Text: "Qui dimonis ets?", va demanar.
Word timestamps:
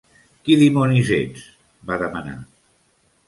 "Qui 0.45 0.53
dimonis 0.61 1.11
ets?", 1.17 1.45
va 1.91 1.99
demanar. 2.05 2.35